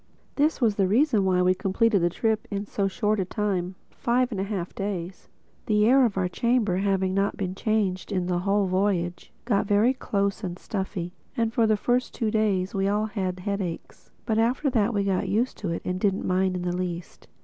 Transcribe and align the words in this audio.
This 0.33 0.59
was 0.59 0.77
the 0.77 0.87
reason 0.87 1.25
why 1.25 1.43
we 1.43 1.53
completed 1.53 2.01
the 2.01 2.09
trip 2.09 2.47
in 2.49 2.65
so 2.65 2.87
short 2.87 3.19
a 3.19 3.23
time—five 3.25 4.31
and 4.31 4.41
a 4.41 4.43
half 4.43 4.73
days. 4.73 5.29
The 5.67 5.85
air 5.85 6.05
of 6.05 6.17
our 6.17 6.27
chamber, 6.27 6.79
not 6.79 6.83
having 6.85 7.19
a 7.19 7.53
change 7.53 8.07
in 8.11 8.25
the 8.25 8.39
whole 8.39 8.65
voyage, 8.65 9.31
got 9.45 9.67
very 9.67 9.93
close 9.93 10.43
and 10.43 10.57
stuffy; 10.57 11.13
and 11.37 11.53
for 11.53 11.67
the 11.67 11.77
first 11.77 12.15
two 12.15 12.31
days 12.31 12.73
we 12.73 12.87
all 12.87 13.05
had 13.05 13.41
headaches. 13.41 14.09
But 14.25 14.39
after 14.39 14.71
that 14.71 14.91
we 14.91 15.03
got 15.03 15.29
used 15.29 15.59
to 15.59 15.69
it 15.69 15.83
and 15.85 15.99
didn't 15.99 16.25
mind 16.25 16.55
it 16.55 16.63
in 16.63 16.65
the 16.67 16.75
least. 16.75 17.27